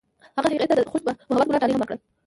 [0.37, 1.99] هغه هغې ته د خوښ محبت ګلان ډالۍ هم کړل.